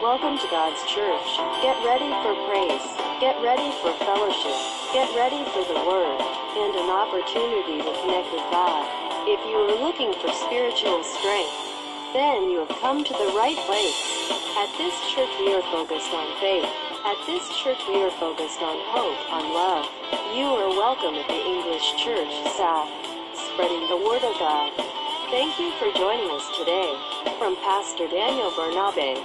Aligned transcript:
Welcome 0.00 0.40
to 0.40 0.48
God's 0.48 0.80
church. 0.88 1.28
Get 1.60 1.76
ready 1.84 2.08
for 2.24 2.32
praise. 2.48 2.80
Get 3.20 3.36
ready 3.44 3.68
for 3.84 3.92
fellowship. 4.00 4.56
Get 4.96 5.12
ready 5.12 5.44
for 5.52 5.60
the 5.60 5.76
word 5.84 6.16
and 6.56 6.72
an 6.72 6.88
opportunity 6.88 7.84
to 7.84 7.92
connect 8.00 8.32
with 8.32 8.40
God. 8.48 8.88
If 9.28 9.44
you 9.44 9.60
are 9.60 9.76
looking 9.76 10.16
for 10.16 10.32
spiritual 10.32 11.04
strength, 11.04 11.52
then 12.16 12.48
you 12.48 12.64
have 12.64 12.72
come 12.80 13.04
to 13.04 13.12
the 13.12 13.36
right 13.36 13.60
place. 13.68 14.00
At 14.56 14.72
this 14.80 14.96
church, 15.12 15.28
we 15.44 15.52
are 15.52 15.68
focused 15.68 16.08
on 16.16 16.32
faith. 16.40 16.64
At 17.04 17.20
this 17.28 17.44
church, 17.60 17.84
we 17.84 18.00
are 18.00 18.16
focused 18.16 18.64
on 18.64 18.80
hope, 18.96 19.20
on 19.28 19.52
love. 19.52 19.84
You 20.32 20.48
are 20.48 20.72
welcome 20.80 21.12
at 21.12 21.28
the 21.28 21.44
English 21.44 21.84
Church 22.00 22.32
South, 22.56 22.88
spreading 23.36 23.84
the 23.92 24.00
Word 24.00 24.24
of 24.24 24.32
God. 24.40 24.72
Thank 25.28 25.60
you 25.60 25.76
for 25.76 25.92
joining 25.92 26.32
us 26.32 26.48
today. 26.56 26.88
From 27.36 27.52
Pastor 27.60 28.08
Daniel 28.08 28.48
Bernabe. 28.56 29.20